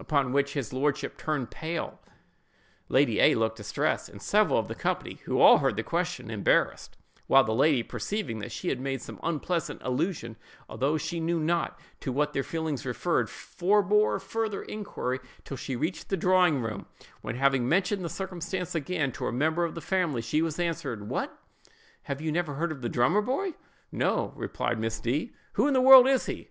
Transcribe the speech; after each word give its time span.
—upon 0.00 0.32
which 0.32 0.54
his 0.54 0.72
lordship 0.72 1.18
turned 1.18 1.50
pale, 1.50 2.00
Lady 2.88 3.20
A—— 3.20 3.34
looked 3.34 3.58
distressed, 3.58 4.08
and 4.08 4.22
several 4.22 4.58
of 4.58 4.66
the 4.66 4.74
company 4.74 5.20
(who 5.26 5.42
all 5.42 5.58
heard 5.58 5.76
the 5.76 5.82
question) 5.82 6.30
embarrassed; 6.30 6.96
while 7.26 7.44
the 7.44 7.54
lady, 7.54 7.82
perceiving 7.82 8.38
that 8.38 8.50
she 8.50 8.70
had 8.70 8.80
made 8.80 9.02
some 9.02 9.20
unpleasant 9.22 9.82
allusion, 9.84 10.36
although 10.70 10.96
she 10.96 11.20
knew 11.20 11.38
not 11.38 11.78
to 12.00 12.10
what 12.10 12.32
their 12.32 12.42
feelings 12.42 12.86
referred, 12.86 13.28
forbore 13.28 14.18
further 14.18 14.62
inquiry 14.62 15.20
till 15.44 15.58
she 15.58 15.76
reached 15.76 16.08
the 16.08 16.16
drawing 16.16 16.62
room, 16.62 16.86
when, 17.20 17.34
having 17.36 17.68
mentioned 17.68 18.02
the 18.02 18.08
circumstance 18.08 18.74
again 18.74 19.12
to 19.12 19.26
a 19.26 19.32
member 19.32 19.66
of 19.66 19.74
the 19.74 19.82
family, 19.82 20.22
she 20.22 20.40
was 20.40 20.58
answered, 20.58 21.10
"What! 21.10 21.38
have 22.04 22.22
you 22.22 22.32
never 22.32 22.54
heard 22.54 22.72
of 22.72 22.80
the 22.80 22.88
drummer 22.88 23.20
boy?"—"No," 23.20 24.32
replied 24.34 24.78
Miss 24.78 24.98
D——; 24.98 25.34
"who 25.52 25.66
in 25.68 25.74
the 25.74 25.82
world 25.82 26.08
is 26.08 26.24
he?" 26.24 26.48